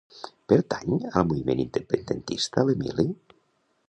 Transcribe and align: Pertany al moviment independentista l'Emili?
Pertany 0.51 0.95
al 1.03 1.27
moviment 1.31 1.61
independentista 1.65 2.65
l'Emili? 2.71 3.07